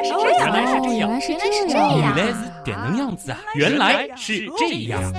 [0.00, 3.38] 来是这样，原来是这样，原来是这样，原来是这样子啊！
[3.54, 5.12] 原来是这样。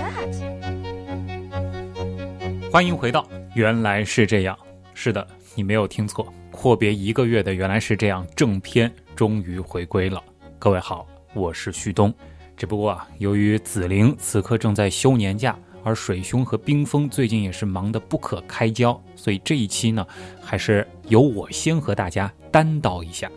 [2.72, 3.22] 欢迎回到
[3.54, 4.56] 《原来是这样》。
[4.94, 10.24] 是的，你没有听错，阔别一个月的《原来是这样》正片终于回归了。
[10.58, 12.12] 各位好，我是旭东。
[12.58, 20.06] 只不过啊，由于紫菱此刻正在休年假，而水兄和冰封最近也是忙得不可开交，所以这一期呢，
[20.42, 23.30] 还是由我先和大家单刀一下。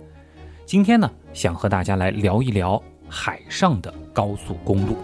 [0.66, 4.96] 今天呢，想和大家来聊一聊海上的高速公路。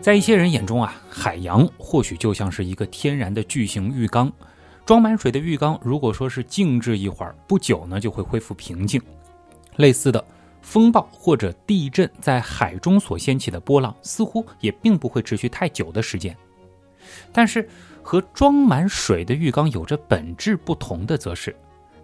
[0.00, 4.30] 在一些人眼中啊，海洋或许就像是一个天然的巨型浴缸，
[4.84, 9.00] 装满水的浴缸，如果说是静置一会儿，不久呢就会恢复平静。
[9.76, 10.22] 类似的
[10.62, 16.36] 风暴或者地震在海中所掀起的波浪，似乎也并不会持续太久的时间。
[17.32, 17.68] 但是
[18.02, 21.54] 和装满水的浴缸有着本质不同的，则是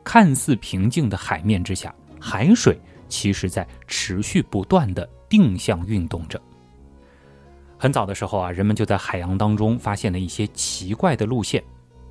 [0.02, 6.40] 看似平静的海面之下，海水其实在持续不断的定向运动着。
[7.76, 11.62] 很早的时候啊，人们就在海洋当中发现了一些奇怪的路线，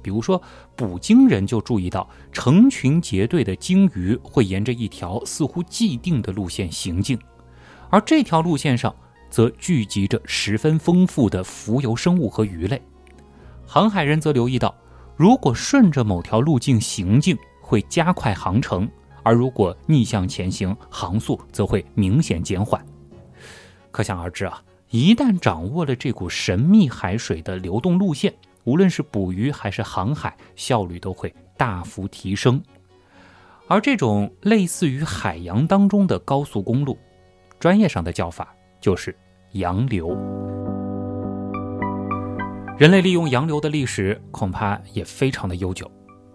[0.01, 0.41] 比如说
[0.75, 7.19] 捕鲸人就注意到成群结队的鲸鱼会沿着一条似乎既定的路线行进，
[7.89, 8.95] 而这条路线上
[9.29, 12.81] 则聚集着十分丰富的浮游生物和鱼类。
[13.65, 14.73] 航海人则留意到，
[15.17, 18.87] 如果顺着某条路径行进，会加快航程；
[19.23, 22.81] 而如果逆向前行，航速则会明显减缓。
[23.91, 24.63] 可想而知啊。
[24.89, 32.63] 一旦掌握了这股神秘海水的流动路线，无论是捕鱼还是航海，效率都会大幅提升。
[33.67, 36.97] 而这种类似于海洋当中的高速公路，
[37.59, 39.13] 专业上的叫法就是
[39.51, 40.17] 洋流。
[42.77, 45.91] 人类利用洋流的历史恐怕也非常的悠久。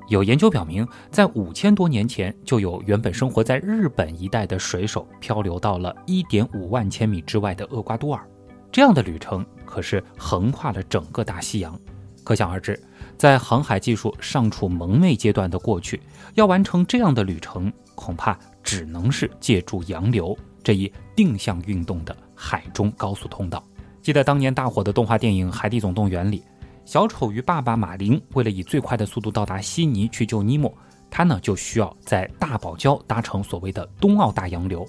[0.08, 8.26] 有研究表明，在五千多年前，就有原本生活在日本一带的水手漂流到了一点五万千米之外的厄瓜多尔。
[8.70, 11.78] 这样的旅程可是横跨了整个大西洋，
[12.24, 12.78] 可想而知，
[13.16, 16.00] 在航海技术尚处蒙昧阶段的过去，
[16.34, 23.62] 要完成这样的旅程，恐怕只能是借助洋流这一定向运动的海中高速通道。
[24.00, 26.42] 记得当年大火的动画电影《海底总动员》里，
[26.84, 30.72] 小丑鱼爸爸马林为了以最快的速度到达悉尼去救尼莫，
[31.08, 34.86] 他呢就需要在大堡礁搭乘所谓的东澳大洋流。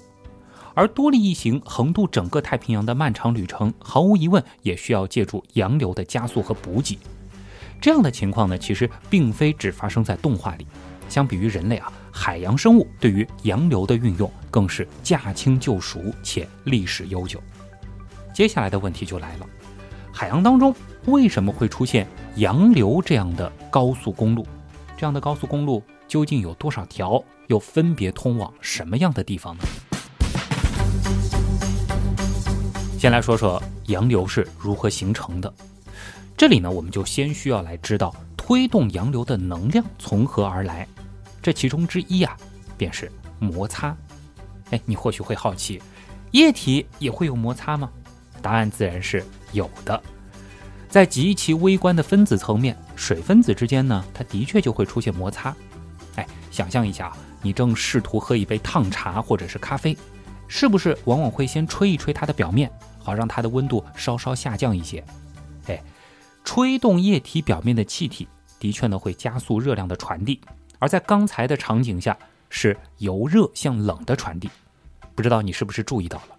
[0.74, 6.98] 而多利一行横渡整个太平洋的漫长旅程，毫无疑问也需要借助洋流的加速和补给。
[7.80, 10.66] 这样的情况呢，其实并非只发生在动画里。
[11.08, 17.40] 相比于人类啊，海洋生物对于洋流的运用更是驾轻就熟且历史悠久。
[18.32, 19.46] 接下来的问题就来了：
[20.12, 20.74] 海洋当中
[21.06, 22.06] 为什么会出现
[22.36, 24.46] 洋流这样的高速公路？
[24.96, 27.22] 这样的高速公路究竟有多少条？
[27.48, 29.64] 又分别通往什么样的地方呢？
[32.98, 35.52] 先来说说洋流是如何形成的。
[36.38, 40.88] 这里呢，我们就先需要来知道推动洋流的能量从何而来。
[41.42, 42.34] 这其中之一啊，
[42.78, 43.94] 便是摩擦。
[44.70, 45.82] 哎，你或许会好奇，
[46.30, 47.90] 液体也会有摩擦吗？
[48.40, 49.22] 答案自然是
[49.52, 50.02] 有的。
[50.94, 55.52] 在极其微观的分子层面，水分子之间呢，它的确就会出现摩擦。
[56.14, 57.12] 哎，想象一下，
[57.42, 59.98] 你正试图喝一杯烫茶或者是咖啡，
[60.46, 62.70] 是不是往往会先吹一吹它的表面？
[63.00, 65.04] 好让它的温度稍稍下降一些，
[65.66, 65.82] 哎，
[66.44, 68.28] 吹动液体表面的气体
[68.60, 70.40] 的确呢会加速热量的传递，
[70.78, 72.16] 而在刚才的场景下
[72.50, 74.48] 是由热向冷的传递，
[75.16, 76.36] 不知道你是不是注意到了，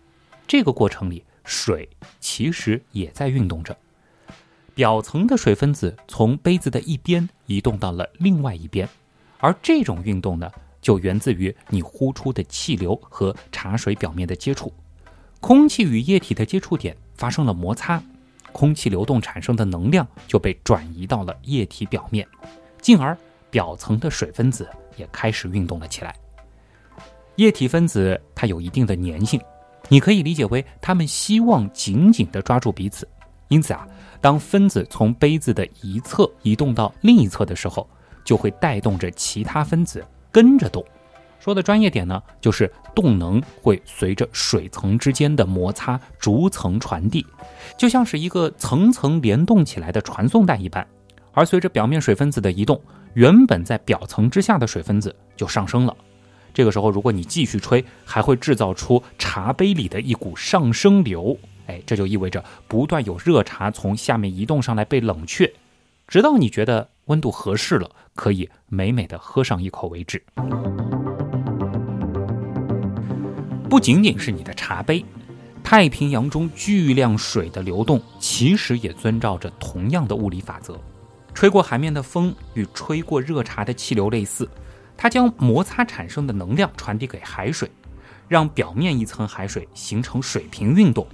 [0.47, 1.89] 这个过程里水
[2.21, 3.77] 其实也在运动着，
[4.75, 8.87] 表层的水分子从杯子的一边移动到了另外一边，
[9.39, 14.71] 而这种运动呢就源自于你呼出的气流和茶水表面的接触。
[15.39, 18.03] 空气与液体的接触点发生了摩擦，
[18.51, 22.27] 空气流动产生的能量就被转移到了液体表面，
[22.81, 23.17] 进而
[23.49, 24.67] 表层的水分子
[24.97, 26.13] 也开始运动了起来。
[27.37, 29.39] 液体分子它有一定的粘性，
[29.87, 33.07] 你可以理解为它们希望紧紧地抓住彼此，
[33.47, 33.87] 因此啊，
[34.25, 37.87] 当分子从杯子的一侧移动到另一侧的时候，
[38.23, 40.83] 就会带动着其他分子跟着动。
[41.39, 47.23] 说的专业点呢，就是动能会随着水层之间的摩擦逐层传递，
[47.77, 50.83] 就像是一个层层联动起来的传送带一般。
[51.31, 52.81] 而随着表面水分子的移动，
[53.13, 55.95] 原本在表层之下的水分子就上升了。
[56.51, 61.37] 这个时候，如果你继续吹，还会制造出茶杯里的一股上升流。
[61.67, 65.51] 哎，这就意味着不断有热茶从下面移动上来被冷却，
[66.07, 70.23] 直到你觉得温度合适了，可以美美的喝上一口为止。
[73.69, 75.03] 不仅仅是你的茶杯，
[75.63, 80.79] 太平洋中巨量水的流动其实也遵照着同样的物理法则。
[81.33, 84.47] 吹过海面的风与吹过热茶的气流类似，
[84.95, 87.69] 它将摩擦产生的能量传递给海水，
[88.29, 91.05] 让表面一层海水形成水平运动，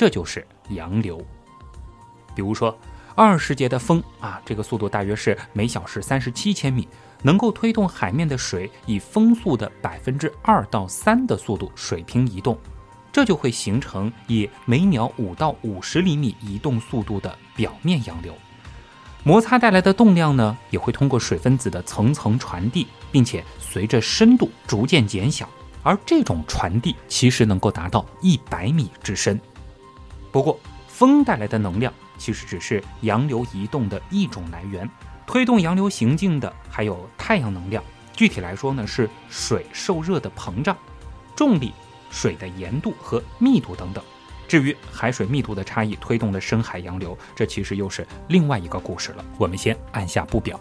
[0.00, 1.22] 这就是洋流。
[2.34, 2.74] 比如说，
[3.14, 6.88] 二十节的风啊，这个速度大约是每小时三十七千米，
[7.22, 12.58] 能够推动海面的水以风速的百分之二到三的速度水平移动，
[13.12, 18.34] 这就会形成以每秒五到五十厘米移动速度的表面洋流。
[19.22, 25.46] 摩擦带来的动量呢，也会通过水分子的层层传递，并且随着深度逐渐减小，
[25.82, 29.38] 而这种传递其实能够达到一百米之深。
[30.32, 34.88] 不过，风带来的能量其实只是洋流移动的一种来源，
[35.26, 37.82] 推动洋流行进的还有太阳能量。
[38.12, 40.76] 具体来说呢，是水受热的膨胀、
[41.34, 41.72] 重力、
[42.10, 44.04] 水的盐度和密度等等。
[44.46, 49.24] 至于海水密度的差异推动的深海洋流，这其实又是另外一个故事了。
[49.38, 50.58] 我们先按下不表。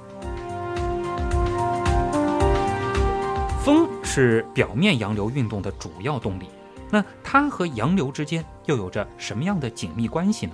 [3.62, 6.48] 风是表面洋流运动的主要动力，
[6.90, 10.54] 那它和洋流之间又有着什么样的紧密关系呢？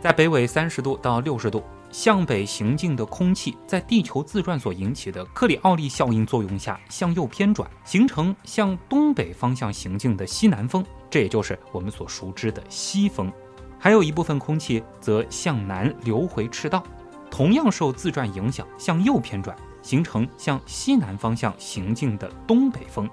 [0.00, 10.84] 在北纬三十度到六十度向北行进的空气，在地球自转所引起的克里奥利效应作用下向右偏转，形成向东北方向行进的西南风。
[11.10, 13.30] 这也就是我们所熟知的西风，
[13.78, 16.82] 还有一部分空气则向南流回赤道，
[17.30, 23.10] 同样受自转影响向右偏转，形成向西南方向行进的东北风，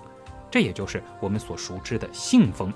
[0.50, 2.74] 这也就是我们所熟知的信风。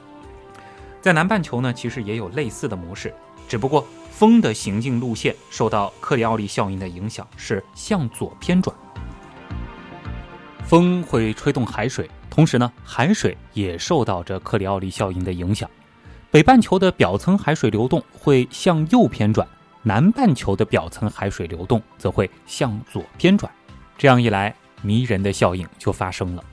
[1.01, 3.13] 在南半球呢，其实也有类似的模式，
[3.47, 8.75] 只不过风的行进路线受到克里奥利效应的影响是向左偏转，
[10.65, 12.09] 风会吹动海水。
[12.29, 15.69] 同时呢，海水也受到着克里奥利效应的影响，
[16.29, 19.47] 北半球的表层海水流动会向右偏转，
[19.81, 23.51] 南半球的表层海水流动则会向左偏转。
[23.97, 26.43] 这样一来，迷人的效应就发生了。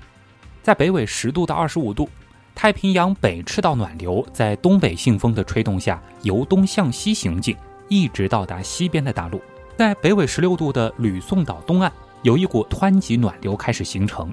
[0.63, 2.09] 在北纬十度到二十五度，
[2.55, 7.57] 太平洋北赤道暖流在东北信风的吹动下由东向西行进，
[7.89, 9.41] 一直到达西边的大陆。
[9.77, 11.91] 在北纬十六度的吕宋岛东岸，
[12.23, 14.33] 有一股湍急暖流开始形成。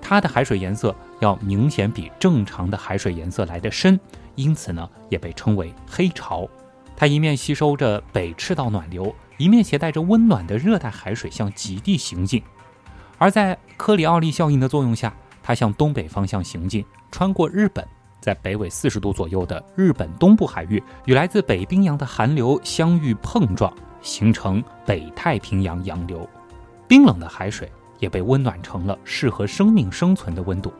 [0.00, 3.98] 它的海水颜色要明显比正常的海水颜色来得深，
[4.36, 6.48] 因此呢，也被称为黑潮。
[6.96, 12.42] 它一面吸收着北赤道暖流，一面携带着温暖的热带海水向极地行进。
[13.18, 15.12] 而在科里奥利效应的作用下，
[15.44, 17.86] 它向东北方向行进，穿过日本，
[18.20, 26.28] 在北纬四十度左右的日本东部海域与来自北冰洋的寒流相遇碰撞，形成北太平洋洋流。
[26.88, 27.70] 冰冷的海水。
[28.00, 30.70] 也被温暖成了适合生命生存的温度，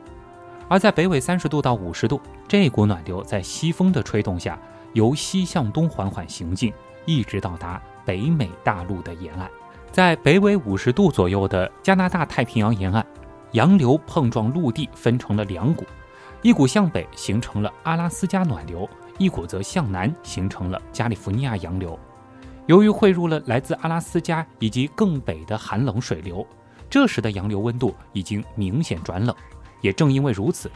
[0.68, 4.58] 而在北纬三十度到五十度，这股暖流在西风的吹动下，
[4.92, 6.70] 由西向东缓缓行进，
[7.06, 9.48] 一直到达北美大陆的沿岸。
[9.90, 13.06] 在北纬五十度左右的加拿大太平洋沿岸，
[13.54, 15.84] 洋流碰撞陆地，分成了两股，
[16.42, 21.96] 一股向北形成了阿拉斯加暖流，一股则向南形成了加利福尼亚洋流。
[22.66, 26.44] 由于汇入了来自阿拉斯加以及更北的寒冷水流。
[26.90, 29.34] 这时的洋流温度已经明显转冷，
[29.80, 30.68] 也正因为如此，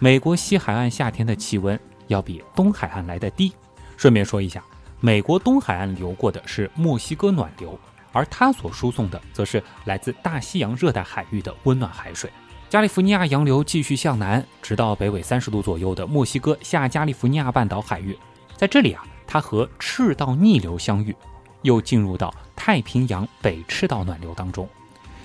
[0.00, 1.78] 美国西海岸夏天的气温
[2.08, 3.52] 要比东海岸来的低。
[3.96, 4.60] 顺便说一下，
[4.98, 7.78] 美国东海岸流过的是墨西哥暖流，
[8.14, 12.30] 而它所输送的则是来自大西洋热带海域的温暖海水。
[12.70, 18.18] 加利福尼亚洋流继续向南，直到北纬三十度左右的墨西哥下加利福尼亚半岛海域，
[18.56, 21.14] 在这里啊，它和赤道逆流相遇，
[21.62, 24.68] 又进入到太平洋北赤道暖流当中。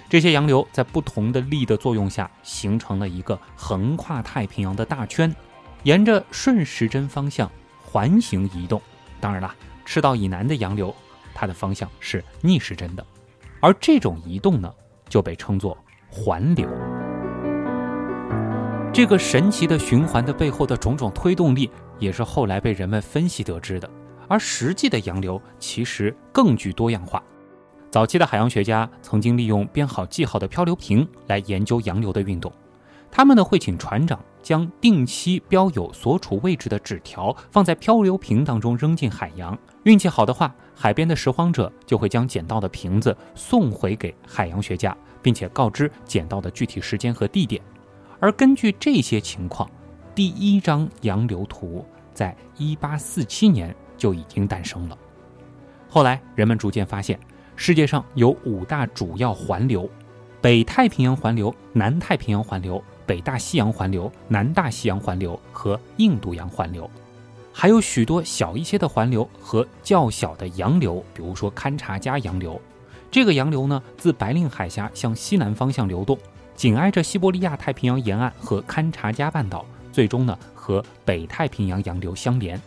[0.08, 5.34] 这些洋流在不同的力的作用下，形成了一个横跨太平洋的大圈，
[5.84, 7.50] 沿着顺时针方向
[7.84, 8.82] 环形移动。
[9.20, 9.54] 当然了，
[9.86, 10.96] 赤道以南的洋流，
[11.34, 13.06] 它的方向是逆时针的，
[13.60, 14.74] 而这种移动呢，
[15.08, 15.78] 就被称作
[16.10, 16.70] 环流。
[18.92, 21.70] 这个神奇的循环的背后的种种推动力，
[22.00, 23.90] 也是后来被人们分析得知的。
[24.28, 27.22] 而实际的洋流其实更具多样化。
[27.90, 32.52] 早期的海洋学家曾经利用编好记号的漂流瓶来研究洋流的运动。
[33.10, 39.58] 他们呢会请船长将定期标有所处位置的纸条放在漂流瓶当中扔进海洋。
[39.84, 47.62] 运气好的话，海边的拾荒者就会将捡到的瓶子送回给海洋学家，并且告知捡到的具体时间和地点。
[48.18, 49.70] 而根据这些情况，
[50.16, 54.98] 第一张洋流图在一八四七年就已经诞生了。
[55.90, 57.20] 后来人们逐渐发现。
[57.58, 59.90] 世界上有五大主要环流：
[60.40, 66.90] 北太平洋环流、南太平洋环流、北大西洋环流、南大西洋环流和印度洋环流，
[67.62, 72.58] 还有许多小一些的环流和较小的洋流，比如说堪察加洋流。
[73.12, 76.18] 这个洋流呢，自白令海峡向西南方向流动，
[76.56, 82.58] 紧挨着西伯利亚太平洋沿岸和堪察加半岛，最终呢和北太平洋洋流相连。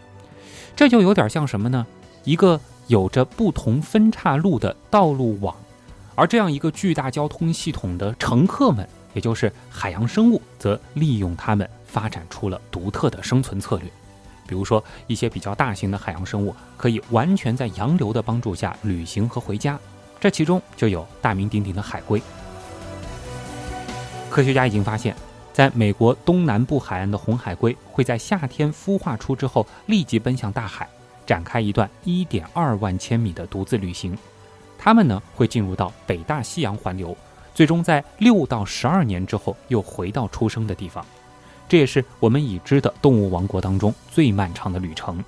[0.76, 1.86] 这就有点像什么呢？
[2.24, 5.56] 一个有着不同分岔路的道路网，
[6.14, 13.90] 而这样一个巨大交通系统的乘客们，也就是海洋生物，则利用它们发展出了独特的生存策略。
[14.46, 19.78] 比如说，一些比较大型的海洋生物可以完全在洋流的帮助下旅行和回家。
[20.20, 22.22] 这其中就有大名鼎鼎的海龟。
[24.30, 25.14] 科学家已经发现，
[25.52, 30.88] 在美国东南部海岸的红海龟会在夏天孵化出之后，立即奔向大海，
[31.26, 34.16] 展开一段1.2万千米的独自旅行。
[34.78, 37.16] 它们呢会进入到北大西洋环流，
[37.54, 41.04] 最终在六到十二年之后又回到出生的地方。
[41.72, 45.24] 这也是我们已知的动物王国当中最漫长的旅程。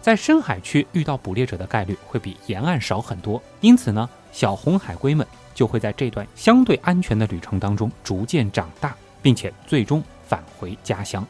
[0.00, 11.26] 在深海区遇到捕猎者的概率会比沿岸少很多，因此呢，小红海龟们就会在这段相对安全的旅程当中逐渐长大，并且最终返回家乡。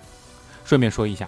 [0.62, 1.26] 顺便说一下，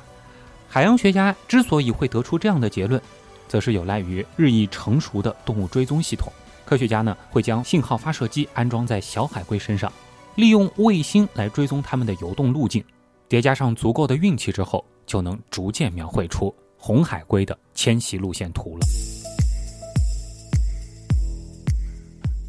[0.69, 3.01] 海洋学家之所以会得出这样的结论，
[3.49, 6.31] 则是有赖于日益成熟的动物追踪系统。
[6.67, 9.91] 科学家呢会将信号发射机安装在小海龟身上，
[10.35, 12.85] 利用卫星来追踪它们的游动路径，
[13.29, 16.55] 叠加上足够的运气之后，就能逐渐描绘出。
[16.79, 18.87] 红海龟的迁徙路线图了。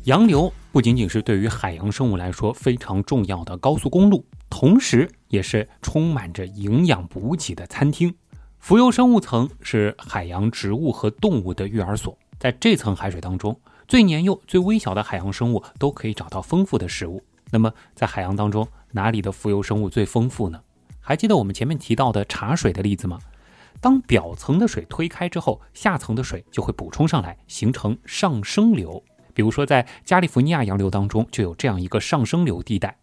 [0.03, 8.13] 洋流不仅仅是对于海洋生物来说非常重要的高速公路，同时也是充满着营养补给的餐厅。
[8.59, 17.23] 浮游生物层是海洋植物和动物的育儿所，在这层海水当中，最年幼、最微小的海洋生物都可以找到丰富的食物。
[17.49, 20.59] 那么，在海洋当中，哪里的浮游生物最丰富呢？
[21.07, 23.17] 还记得我们前面提到的茶水的例子吗？
[23.79, 29.01] 当表层的水推开之后，下层的水就会补充上来，形成上升流。
[29.33, 32.97] 比如说，在加利福尼亚洋流当中就有这样一个上升流地带。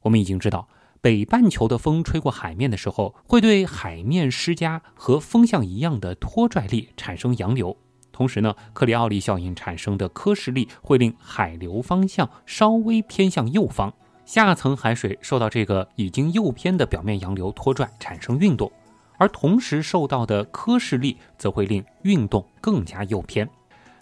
[0.00, 0.68] 我们已经知道，
[1.02, 7.76] 北半球的风吹过海面的时候，会对海面施加和风向一样的拖拽力，产生洋流。
[8.10, 13.92] 同时呢，克里奥利效应产生的科氏力会令海流方向稍微偏向右方，
[14.32, 18.70] 下层海水受到这个已经右偏的表面洋流拖拽，产生运动。
[19.18, 23.50] 而同时受到的科氏力则会令运动更加右偏，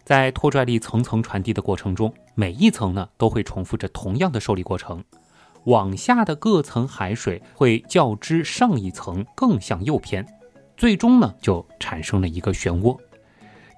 [0.04, 5.02] 在拖拽力层层传递的过程中，每一层呢都会重复着同样的受力过程，
[5.64, 10.26] 往下的各层海水会较之上一层更向右偏，
[10.76, 12.94] 最终呢就产生了一个漩涡。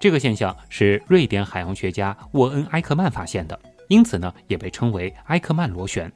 [0.01, 6.11] 这个现象是瑞典海洋学家沃恩埃克曼发现的，因此呢也被称为埃克曼螺旋。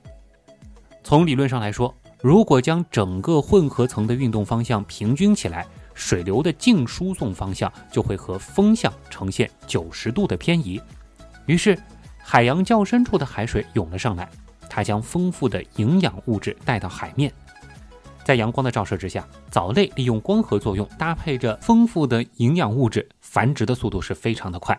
[1.06, 1.94] 从理论上来说。
[2.20, 10.82] 如果将整个混合层的运动方向平均起来，水流的净输送方向就会和风向呈现九十度的偏移。
[11.46, 11.78] 于是，
[12.18, 14.28] 海洋较深处的海水涌了上来，
[14.68, 17.32] 它将丰富的营养物质带到海面。
[18.24, 24.76] 在阳光的照射之下，藻类利用光合作用，搭配着丰富的营养物质，繁殖的速度是非常的快。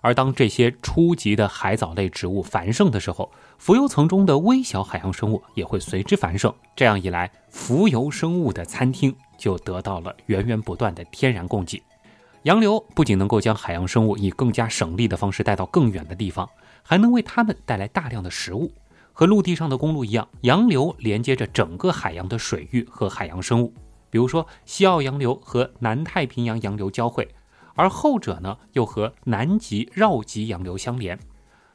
[0.00, 3.30] 而当这些初级的海藻类植物繁盛的时候，
[3.64, 6.52] 浮游层中的微小海洋生物也会随之繁盛。
[6.74, 11.80] 这样一来，浮游生物的餐厅就得到了源源不断的天然供给。
[12.42, 16.50] 洋流不仅能够将海洋生物以更加省力的方式带到更远的地方，
[16.82, 18.68] 还能为它们带来大量的食物。
[19.12, 23.72] 和陆地上的公路一样，洋流连接着整个海洋的水域和海洋生物。
[24.10, 27.28] 比如说，西澳洋流和南太平洋洋流交汇。
[27.74, 31.16] 而后者呢，又和南极绕极洋流相连，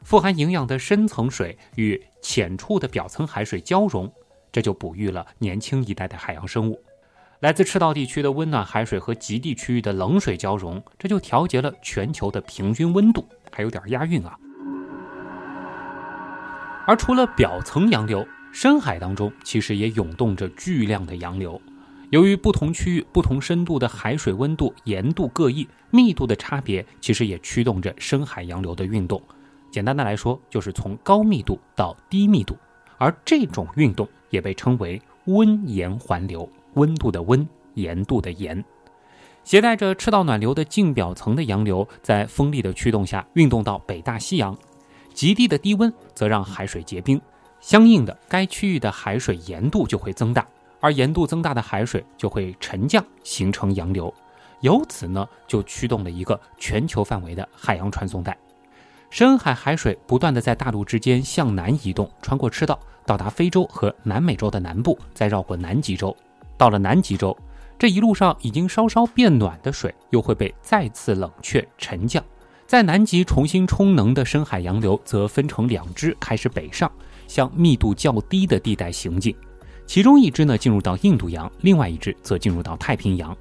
[0.08, 4.10] 富含营养的深层水与浅处的表层海水交融，
[4.54, 6.82] 这就哺育了年轻一代的海洋生物。
[7.42, 14.40] 来自赤道地区的温暖海水和极地区域的冷水交融，这就调节了全球的平均温度，还有点押韵啊。
[16.86, 21.62] 而除了表层洋流，深海当中其实也涌动着巨量的洋流。
[22.12, 29.22] 由于不同区域、不同深度的海水温度、盐度各异，密度的差别其实也驱动着深海洋流的运动。
[29.72, 32.56] 简单的来说，就是从高密度到低密度，
[32.98, 36.50] 而这种运动也被称为温盐环流。
[36.74, 38.64] 温度的温，盐度的盐，
[39.44, 44.56] 携带着赤道暖流的近表层的洋流，在风力的驱动下运动到北大西洋。
[45.14, 47.20] 极地的低温则让海水结冰，
[47.60, 50.46] 相应的，该区域的海水盐度就会增大。
[50.80, 54.14] 而盐度增大的海水就会沉降，形成洋流，
[54.62, 58.38] 由此呢就驱动了一个全球范围的海洋传送带。
[59.10, 66.16] 深海海水不断的在大陆之间向南移动，穿过赤道，到达非洲和南美洲的南部，再绕过南极洲。
[66.58, 67.36] 到了南极洲，
[67.80, 72.24] 这一路上已经稍稍变暖的水又会被再次冷却沉降。
[72.66, 76.92] 在南极重新充能的深海洋流则分成两支，开始北上，
[77.28, 79.34] 向密度较低的地带行进。
[79.86, 83.36] 其中一支呢进入到印度洋，另外一支则进入到太平洋。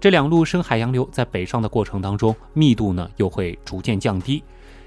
[0.00, 4.42] 这两路深海洋流在北上的过程当中，密度呢又会逐渐降低。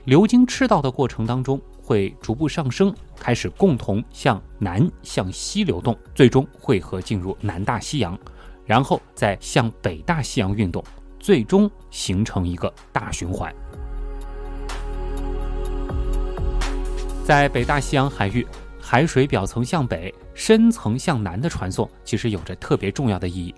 [0.06, 8.18] 流经赤道的过程当中，会逐步上升，开始共同向南向西流动，最终汇合进入南大西洋，
[8.66, 10.84] 然后再向北大西洋运动，
[11.20, 13.52] 最终形成一个大循环。
[17.24, 18.46] 在北大西洋海域，
[18.80, 23.56] 海水表层向北、深层向南的传送，其实有着特别重要的意义。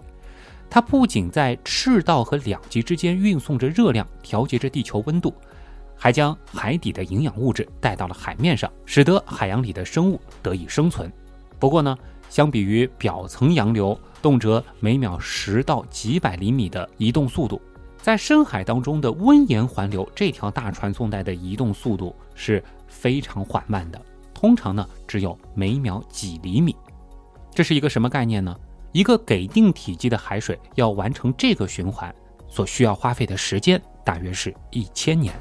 [0.69, 5.33] 它不仅在赤道和两极之间运送着热量，调节着地球温度。
[5.97, 11.11] 还将海底的营养物质带到了海面上，使得海洋里的生物得以生存。
[11.59, 11.97] 不过呢，
[12.29, 17.61] 相比于表层洋流动辄每秒十到几百厘米的移动速度，
[18.01, 23.99] 在深海当中的温盐环流这条大传送带的移动速度是非常缓慢的，
[24.33, 26.75] 通常呢只有每秒几厘米。
[27.55, 28.55] 这是一个什么概念呢？
[28.91, 32.13] 一个给定体积的海水要完成这个循环，
[32.47, 35.33] 所需要花费的时间大约是一千年。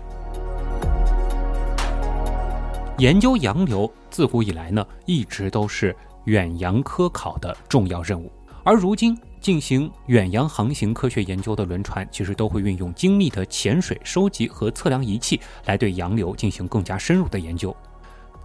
[2.98, 8.32] 研究洋流自古以来呢，一直都是远洋科考的重要任务。
[8.64, 17.74] 而如今进行远洋航行科学研究的轮船，其实都会运用精密的潜水收集和测量仪器，来对洋流进行更加深入的研究。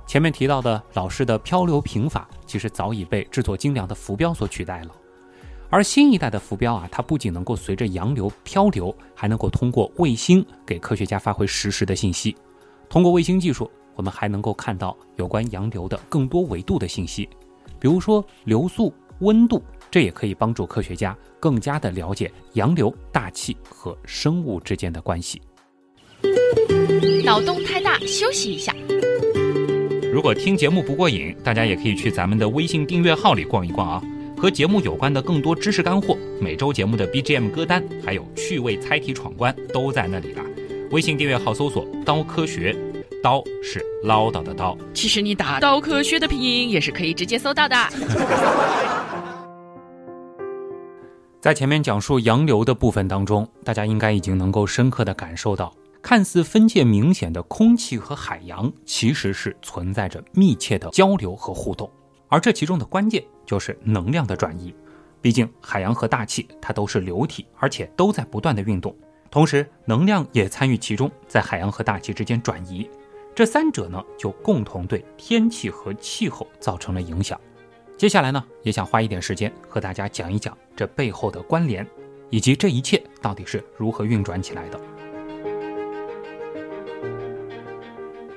[0.06, 4.92] 前面提到的老式的漂流瓶法，其实早已被制作精良的浮标所取代了。
[5.70, 12.36] 而新一代的浮标啊，它不仅能够随着洋流漂流，还能够通过卫星给科学家发回实时的信息。
[12.90, 13.72] 通过卫星技术。
[13.96, 17.28] 我们还能够看到有关洋流的更多维度的信息，
[17.80, 25.42] 比如说流速、温度，这也可以帮助科学家更加的了解洋流、大气和生物之间的关系。
[27.24, 28.74] 脑洞太大，休息一下。
[30.14, 34.04] 如果听节目不过瘾，大家也可以去咱们的微信订阅号里逛一逛啊，
[34.38, 40.44] 和节目有关的更多知识干货、每周节目的 BGM 歌单，还有趣味猜题闯关都在那里了。
[40.92, 42.76] 微信订阅号搜索“刀科学”。
[43.24, 47.76] 刀是唠叨的刀，其实你打“刀科学”的拼音也是可以直接搜到的。
[51.40, 61.88] 在前面讲述洋流的部分当中，大家应该已经能够深刻的感受到，看似分界明显的空气和海洋，其实是存在着密切的交流和互动，
[62.28, 64.74] 而这其中的关键就是能量的转移。
[65.22, 68.96] 毕竟海洋和大气它都是流体，而且都在不断的运动，
[69.30, 72.90] 同时能量也参与其中，在海洋和大气之间转移。
[73.34, 77.40] 这三者呢，就共同对天气和气候造成了影响。
[77.98, 81.88] 接下来呢，也想花一点时间和大家讲一讲这背后的关联，
[82.30, 84.80] 以及这一切到底是如何运转起来的。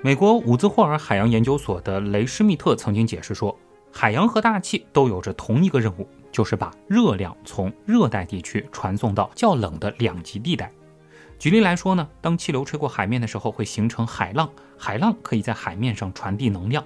[0.00, 3.58] 美国伍兹霍尔海洋研究所的雷施密特曾经解释说，
[3.90, 10.70] 海洋和大气都有着同一个任务，就是把热量从热带地区传送到较冷的两极地带。
[11.38, 16.82] 举例来说呢，当气流吹过海面的时候，会形成海浪，海浪可以在海面上传递能量。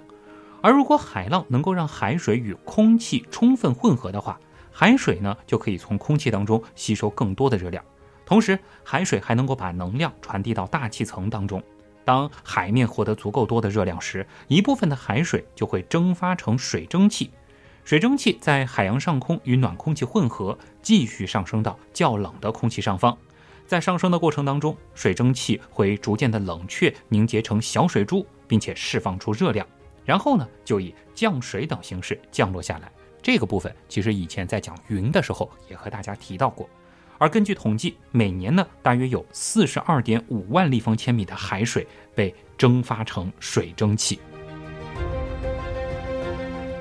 [0.61, 4.41] 而如果海浪能够让海水与空气充分混合的话，
[4.73, 7.85] 海水呢就可以从空气当中吸收更多的热量，
[8.27, 11.63] 同时海水还能够把能量传递到大气层当中。
[12.05, 17.31] 当海面获得足够多的热量时，一部分的海水就会蒸发成水蒸气，
[17.85, 23.17] 水蒸气在海洋上空与暖空气混合，继续上升到较冷的空气上方。
[23.69, 29.65] 在上升的过程当中，水蒸气会逐渐的冷却凝结成小水珠，并且释放出热量，
[30.07, 32.91] 然后呢就以降水等形式降落下来。
[33.21, 36.67] 这个部分其实以前在讲云的时候也和大家提到过。
[37.19, 44.19] 而根据统计，每年呢大约有四十二点五万立方千米的海水被蒸发成水蒸气。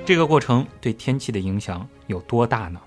[0.05, 2.79] 这个过程对天气的影响有多大呢？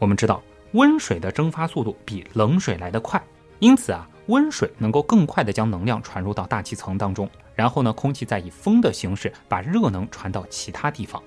[0.00, 0.42] 我们知道。
[0.72, 3.22] 温水的蒸发速度比冷水来得快，
[3.58, 11.22] 因此啊，温水能够更快地将能量传入到大气层当中，然后呢，空气再以风的形式把热能传到其他地方。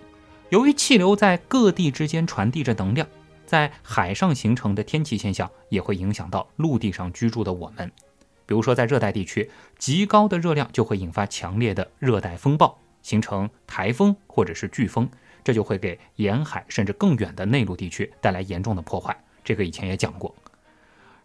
[0.50, 3.08] 由于气流在各地之间传递着能量，
[3.46, 7.92] 在海上形成的天气现象也会影响到陆地上居住的我们。
[8.46, 15.10] 比如说，在热带地区，极高的热量就会引发强烈的热带风暴，形成台风或者是飓风，
[15.44, 19.18] 这就会给沿海甚至更远的内陆地区带来严重的破坏。
[19.44, 20.36] 这个以前也讲过，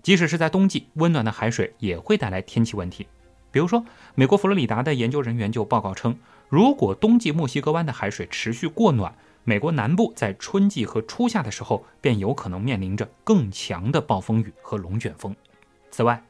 [0.03, 3.07] 即使是在冬季，温暖的海水也会带来天气问题。
[3.51, 15.35] 比如说，美国佛罗里达的研究人员就报告称，如果冬季墨西哥湾的海水持续过暖，美国南部在春季和初夏的时候便有可能面临着更强的暴风雨和龙卷风。
[15.91, 16.23] 此外，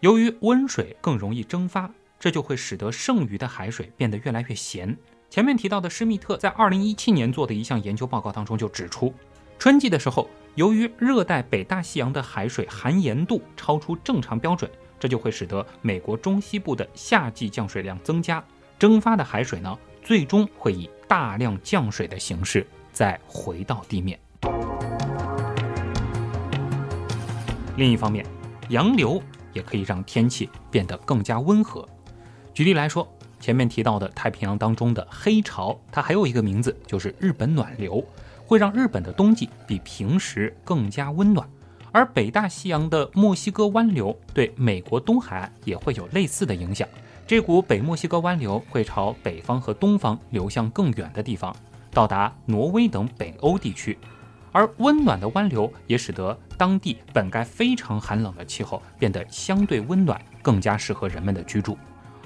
[0.00, 4.96] 由于温水更容易蒸发，这就会使得剩余的海水变得越来越咸。
[5.28, 9.12] 前面提到的施密特在2017年做的一项研究报告当中就指出，
[9.58, 14.68] 春季的时候，由于热带北大西洋的海水含盐度超出正常标准。
[14.98, 18.44] 这就会使得美国中西部的夏季降水量增加，
[18.76, 24.18] 蒸发的海水呢，最终会以大量降水的形式再回到地面。
[27.76, 28.26] 另一方面，
[28.70, 31.88] 洋流也可以让天气变得更加温和。
[32.52, 38.04] 举例来说，前面提到的太平洋当中的黑潮，它还有一个名字，就是日本暖流，
[38.48, 41.46] 会让日本的冬季比平时更加温暖。
[41.92, 46.88] 而北大西洋的墨西哥湾流对美国东海岸也会有类似的影响。
[47.26, 51.54] 这股北墨西哥湾流会朝北方和东方流向更远的地方，
[51.90, 53.98] 到达挪威等北欧地区。
[54.50, 61.76] 而温暖的湾流也使得当地本该非常寒冷的气候变得相对温暖，更加适合人们的居住。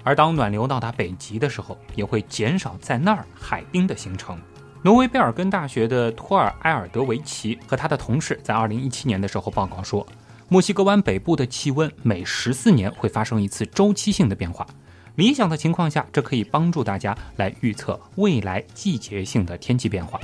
[0.04, 4.38] 而当暖流到达北极的时候，也会减少在那儿海冰的形成。
[4.84, 10.04] 挪威贝尔根大学的托尔埃尔德维奇和他的同事在2017年的时候报告说，
[10.48, 14.66] 墨西哥湾北部的气温每十四年会发生一次周期性的变化。
[15.14, 20.18] 理想的情况下，这可以帮助大家来预测未来季节性的天气变化。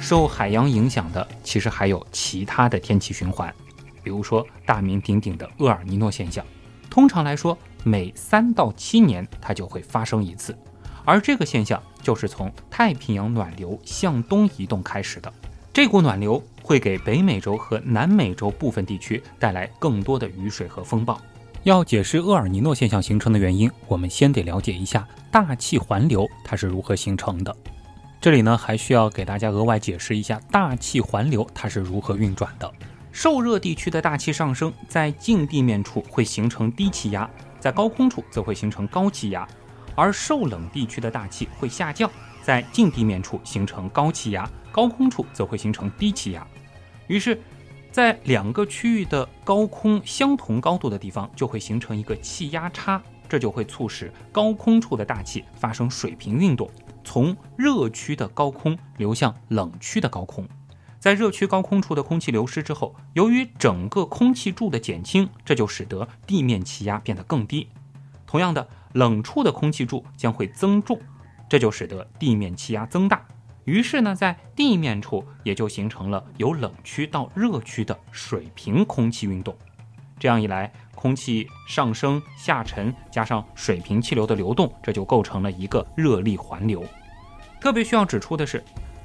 [0.00, 3.54] 受海洋影响的其实还有其他的天气循环，
[4.02, 6.44] 比如说大名鼎鼎的厄尔尼诺现象。
[6.90, 10.58] 通常来说，每三到七年它就会发生一次。
[11.04, 15.32] 而这个现象就是从太平洋暖流向东移动开始的。
[15.72, 21.20] 这股暖流会给北美洲和南美洲部分地区带来更多的雨水和风暴。
[21.62, 27.54] 要解释厄尔尼诺现象形成的原因，我们先得了解一下大气环流它是如何形成的。
[28.20, 32.70] 这里呢，还需要给大家额外解释一下大气环流它是如何运转的。
[33.12, 39.46] 受热地区的大气上升，在近地面处会形成低气压，在高空处则会形成高气压。
[40.00, 42.10] 而受冷地区的大气会下降，
[42.42, 46.46] 在近地面处形成高气压，高空处则会形成低气压。
[47.06, 47.38] 于是，
[47.92, 56.70] 在两个区域的高空相同高度的地方，就会形成一个气压差，这就会促使高空处的大气发生水平运动，
[57.04, 60.48] 从热区的高空流向冷区的高空。
[60.98, 67.68] 在热区高空处的空气流失之后，由于整个空气柱的减轻，这就使得地面气压变得更低。
[68.26, 68.66] 同样的。
[68.92, 71.00] 冷处的空气柱将会增重，
[71.48, 73.24] 这就使得地面气压增大。
[73.64, 79.56] 于是呢，在地面处也就形成了由冷区到热区的水平空气运动。
[80.18, 86.84] 这样一来，空气上升下沉，加上水平气流的流动，这就构成了一个热力环流。
[87.60, 88.62] 特别需要指出的是，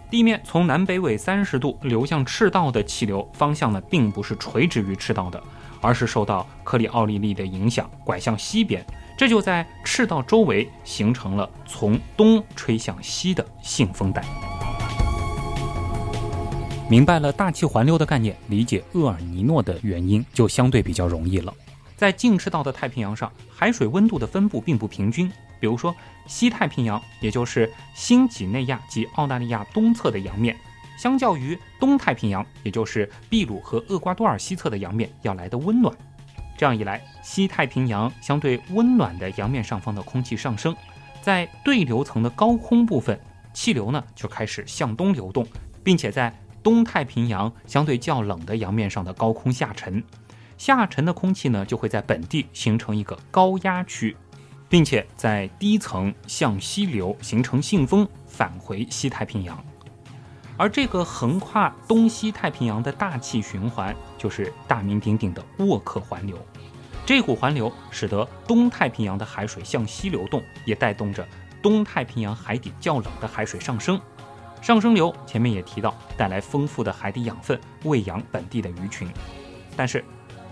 [0.09, 5.41] 地面从南北纬三十度流向赤道的气流方向呢，并不是垂直于赤道的，
[5.81, 8.85] 而是受到克里奥利力的影响，拐向西边。
[9.17, 14.23] 这就在赤道周围形成了从东吹向西的信风带。
[16.89, 21.53] 明白了大气环流的概念，理解厄尔尼诺的原因就相对比较容易了。
[21.95, 25.31] 在近赤道的太平洋上，海水温度的分布并不平均。
[25.59, 25.95] 比如说，
[26.27, 30.55] 西太平洋，也就是新几内亚及澳大利亚东侧的洋面，
[30.97, 35.95] 相较于东太平洋，也就是秘鲁和厄瓜多尔西侧的洋面，要来的温暖。
[36.57, 40.75] 这样一来，西太平洋相对温暖的洋面上方的空气上升，
[41.21, 43.19] 在对流层的高空部分，
[43.53, 45.45] 气流呢就开始向东流动，
[45.83, 50.03] 并且在东太平洋相对较冷的洋面上的高空下沉，
[50.57, 54.15] 下沉的空气呢就会在本地形成一个高压区，
[54.69, 59.63] 并且在低层向西流，形成信风，返回西太平洋。
[60.57, 66.37] 而这个横跨东西太平洋的大气循环，就是大名鼎鼎的沃克环流。
[67.05, 71.27] 这股环流使得东太平洋的海水向西流动，也带动着
[71.61, 73.99] 东太平洋海底较冷的海水上升。
[74.61, 79.07] 上升流前面也提到，带来丰富的海底养分，喂养本地的鱼群。
[79.75, 80.03] 但是，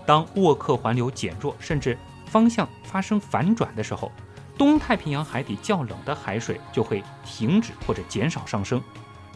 [0.06, 4.12] 当沃克环流减弱，甚至方向发生反转的时候，
[4.56, 8.80] 东太平洋海底较冷的海水就会停止或者减少上升。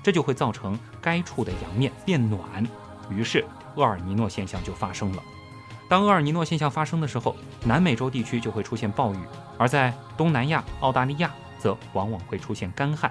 [0.02, 2.66] 这就会造成该处的洋面变暖，
[3.10, 3.44] 于是
[3.76, 5.22] 厄尔尼诺现象就发生了。
[5.88, 7.34] 当厄尔尼诺现象发生的时候，
[7.64, 9.18] 南美洲地区就会出现暴雨，
[9.56, 13.10] 而在东南亚、澳大利亚则往往会出现干旱。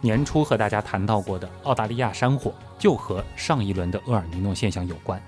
[0.00, 5.20] 年初和大家谈到过的澳大利亚山火，就和上一轮的厄尔尼诺现象有关。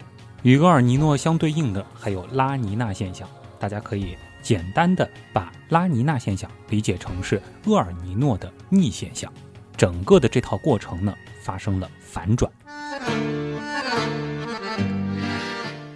[0.43, 3.29] 与厄尔尼诺相对应的还有拉尼娜现象。
[3.59, 9.31] 大家可以简单的把拉尼娜现象理解成是厄尔尼诺的逆现象，
[9.81, 12.53] 整个的这套过程呢发生了反转。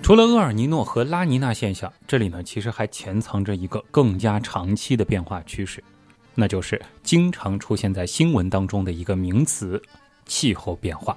[0.00, 5.84] 除了厄尔尼诺和拉尼娜现象，这里呢其实还潜藏着一个更加长期的变化趋势，
[6.34, 9.82] 那就是经常出现在新闻当中的一个名词——
[10.24, 11.14] 气候变化。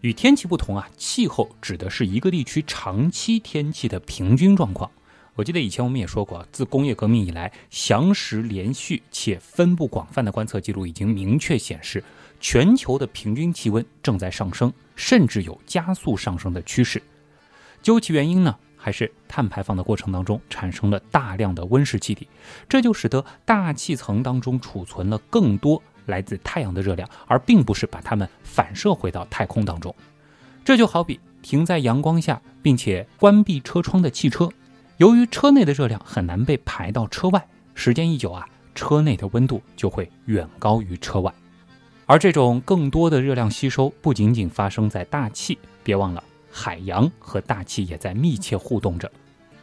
[0.00, 4.90] 与天气不同啊，气候指的是一个地区长期天气的平均状况。
[5.36, 12.02] 我记得以前我们也说过，自工业革命以来，详实、连续且分布广泛的观测记录已经明确显示，
[12.40, 17.02] 全球的平均气温正在上升，甚至有加速上升的趋势。
[17.82, 22.26] 究其原因呢，还是碳排放的过程当中产生了大量的温室气体，
[22.66, 25.82] 这就使得大气层当中储存了更多。
[26.06, 29.92] 来自太阳的热量，而并不是把它们反射回到太空当中。
[30.64, 34.48] 这就好比停在阳光下并且关闭车窗的汽车，
[34.98, 41.32] 由于车内的热量很难被排到车外，时间一久啊，车内的温度就会远高于车外。
[42.06, 49.10] 而这种更多的热量吸收不仅仅发生在大气，别忘了海洋和大气也在密切互动着。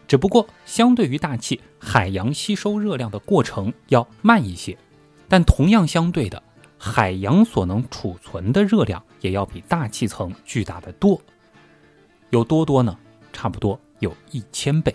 [0.07, 4.77] 只不过相对于大气，海洋吸收热量的过程要慢一些。
[5.27, 6.43] 但同样相对的，
[6.77, 11.19] 海洋所能储存的热量也要比大气层巨大的多。
[12.29, 12.95] 有多多呢？
[13.31, 14.93] 差不多有一千倍。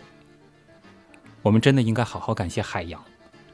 [1.42, 3.03] 我们真的应该好好感谢海洋。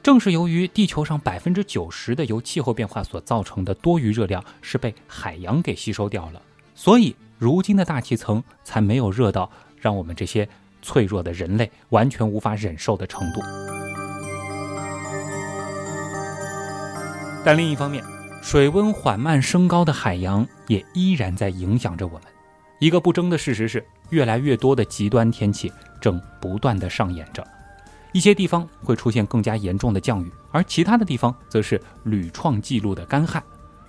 [0.02, 6.42] 正是由于地球上百分之九十的由气候变化所造成的多余热量是被海洋给吸收掉了，
[6.74, 10.46] 所以如今的大气层才没有热到让我们这些
[10.82, 13.40] 脆弱的人类完全无法忍受的程度。
[17.42, 18.04] 但另一方面，
[18.42, 22.22] 水温缓慢升高的海洋也依然在影响着我们。
[22.78, 27.46] 一个不争的事实是，越来越多的极端天气正不断的上演着。
[28.14, 33.42] 一些地方会出现更加严重的降雨，而其他的地方则是屡创纪录的干旱。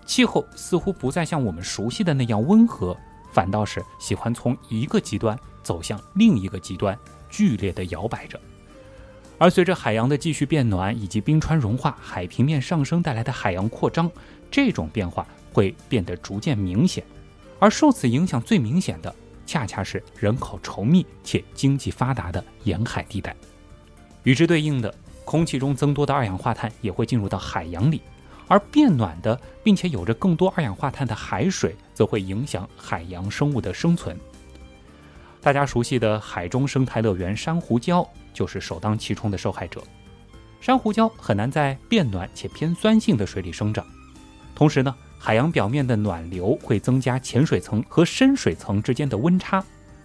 [0.03, 2.97] 气候似乎不再像我们熟悉的那样温和，
[3.31, 6.97] 反倒是喜欢从一个极端走向另一个极端，
[7.29, 8.41] 剧烈的摇摆着。
[9.38, 14.09] 而随着海洋的继续变暖以及冰川融化、海平面上升带来的海洋扩张，
[14.49, 17.03] 这种变化会变得逐渐明显。
[17.59, 23.35] 而受此影响最明显的，恰恰是人口稠密且经济发达的沿海地带。
[24.25, 28.01] 与之对应的，空气中增多的二氧化碳也会进入到海洋里，
[28.49, 34.19] 而变暖的并且有着更多二氧化碳的海水，则会影响海洋生物的生存。
[35.41, 38.05] 大家熟悉的海中生态乐园珊瑚礁。
[38.35, 39.81] 就是首当其冲的受害者。
[40.59, 43.88] 珊瑚礁很难在变暖且偏酸性的水里生长，
[44.53, 49.63] 同时呢，海洋表面的暖流会增加浅水层和深水层之间的温差，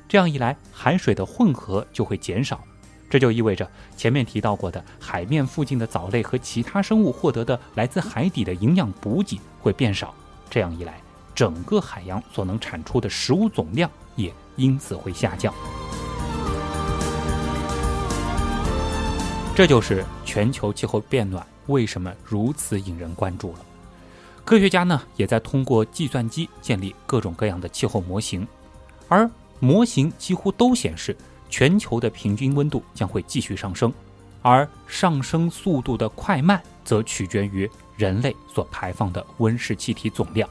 [0.08, 2.62] 这样一来，海水的混合就会减少，
[3.10, 10.14] 这就意味着前面提到过的海面附近的藻类和其他生物获得的来自海底的营养补给会变少，
[10.48, 11.00] 这样一来，
[11.34, 15.52] 整个海洋所能产出的食物总量也因此会下降。
[19.56, 23.58] 这就是全球气候变暖为什么如此引人关注了。
[24.44, 28.46] 科学家呢也在通过计算机建立各种各样的气候模型，
[29.08, 31.14] 而模型几乎都显示
[31.50, 33.92] 全球的平均温度将会继续上升，
[34.40, 40.48] 而上升速度的快慢则取决于人类所排放的温室气体总量。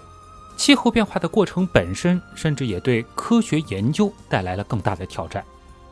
[0.58, 5.44] 气候变化的过程本身，甚至也对科学研究带来了更大的挑战，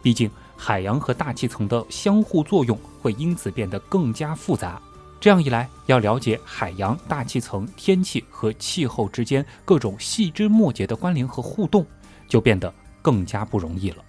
[0.04, 0.30] 毕竟。
[0.60, 4.82] 海洋和大气层的相互作用会因此变得更加复杂。
[5.20, 11.86] 这样一来，要了解海洋、大气层、天气和气候之间各种细枝末节的关联和互动，
[12.28, 14.04] 就变得更加不容易了。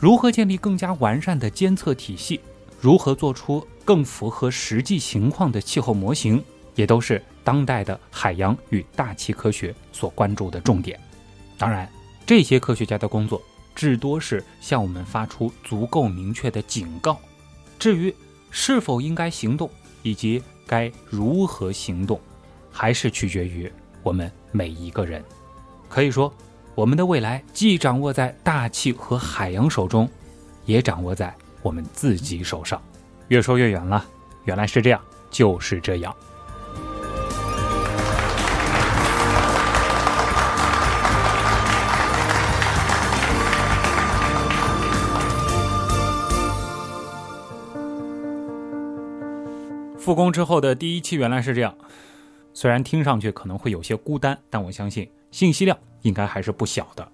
[0.00, 2.40] 如何建立更加完善的监测体系？
[2.80, 6.42] 如何做出更符合实际情况的气候模型？
[6.74, 10.98] 也都是当代的海洋与大气科学所关注的重点。
[11.58, 11.86] 当然，
[12.24, 13.40] 这些科学家的工作。
[13.72, 17.18] 至多是向我们发出足够明确的警告，
[17.78, 18.14] 至于
[18.50, 19.70] 是否应该行动
[20.02, 22.20] 以及该如何行动，
[22.70, 25.24] 还是取决于我们每一个人。
[25.88, 26.34] 可以说，
[26.80, 30.08] 我们的未来既掌握在大气和海洋手中，
[30.64, 32.80] 也掌握在我们自己手上。
[33.28, 34.02] 越说越远了，
[34.44, 34.98] 原来是这样，
[35.30, 36.16] 就是这样。
[49.98, 51.74] 复工之后的第一期原来是这样，
[52.54, 57.06] 虽然听上去可能会有些孤单，但我相信信息量应该还是不小的。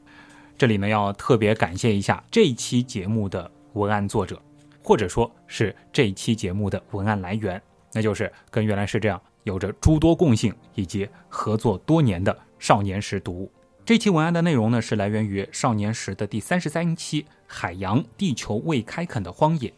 [0.58, 4.40] 这里呢要特别感谢一下这一期节目的文案作者
[4.82, 7.60] 或者说是这一期节目的文案来源，
[7.92, 13.52] 那就是跟原来是这样有着诸多共性以及合作多年的少年时读物。
[13.84, 19.68] 这期文案的内容呢，是来源于少年时的第三十三期《海洋地球未开垦的荒野》。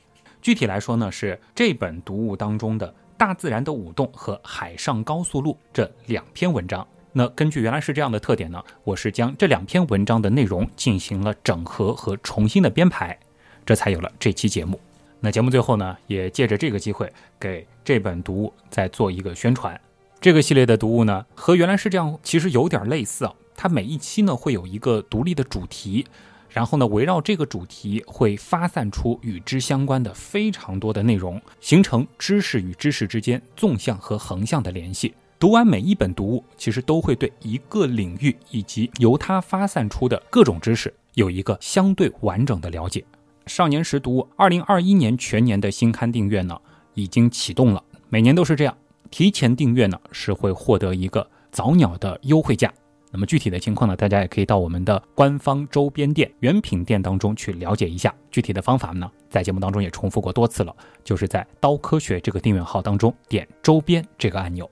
[0.40, 6.86] 具体来说呢，是这本读物当中的《大自然的舞动》和《海上高速路》这两篇文章。
[7.12, 13.18] 那根据原来是这样的特点呢，我是将这两篇文章的内容进行了整合和重新的编排，
[13.64, 14.78] 这才有了这期节目。
[15.20, 19.80] 那节目最后呢，也借着这个机会给这本读物再做一个宣传。
[20.20, 23.34] 这个系列的读物呢，和原来是这样其实有点类似啊。
[23.56, 26.06] 它每一期呢会有一个独立的主题，
[26.50, 35.14] 然后呢围绕这个主题会发散出与之相关的非常多的内容，形成知识与知识之间纵向和横向的联系。
[35.40, 43.04] 读完每一本读物，其实都会对一个领域以及由它发散出的各种知识有一个相对完整的了解。
[43.46, 46.58] 少年时读物二零二一年全年的新刊订阅呢
[46.94, 48.76] 已经启动了，每年都是这样，
[49.12, 52.74] 提前订阅呢是会获得一个早鸟的优惠价。
[53.12, 58.12] 那么具体的情况呢，大家也可以到我们的官方周边店原品店当中去了解一下。
[58.32, 60.74] 具体的方法呢，在节目当中也重复过多次了，
[61.04, 64.68] 就是在刀科学这个订阅号当中点周边这个按钮。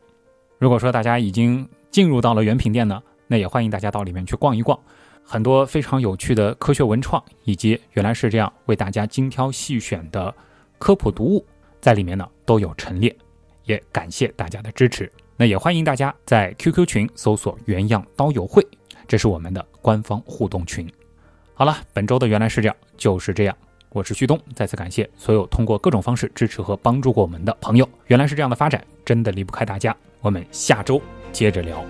[0.58, 4.78] 如果说大家已经进入到了原品店呢，那也欢迎大家到里面去逛一逛，
[5.22, 10.34] 很多非常有趣的科学文创，以及原来是这样为大家精挑细选的
[10.78, 11.44] 科普读物，
[11.80, 13.14] 在里面呢都有陈列，
[13.64, 15.10] 也感谢大家的支持。
[15.36, 18.66] 那也欢迎大家在 QQ 群搜索“原样刀友会”，
[19.06, 20.90] 这是我们的官方互动群。
[21.52, 23.54] 好了，本周的原来是这样就是这样。
[23.96, 27.88] 我是旭东，再次感谢所有通过各种方式支持和帮助过我们的朋友。
[28.08, 29.96] 原来是这样的发展，真的离不开大家。
[30.20, 31.00] 我们下周
[31.32, 31.82] 接着聊。